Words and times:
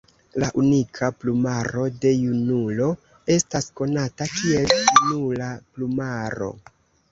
La 0.43 0.47
unika 0.59 1.09
plumaro 1.23 1.83
de 2.05 2.13
junulo 2.21 2.89
estas 3.37 3.69
konata 3.83 4.29
kiel 4.41 4.77
junula 4.89 5.53
plumaro. 5.71 6.53